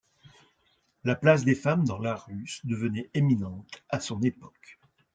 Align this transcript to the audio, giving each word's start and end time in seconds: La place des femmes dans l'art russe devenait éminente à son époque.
La 1.03 1.13
place 1.15 1.45
des 1.45 1.53
femmes 1.53 1.85
dans 1.85 1.99
l'art 1.99 2.25
russe 2.25 2.61
devenait 2.63 3.11
éminente 3.13 3.69
à 3.89 3.99
son 3.99 4.19
époque. 4.23 4.79